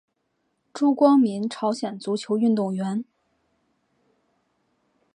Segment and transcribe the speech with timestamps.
[0.73, 3.05] 朱光民朝鲜足球运动员。